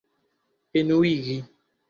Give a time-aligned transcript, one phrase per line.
[0.79, 1.37] enuigi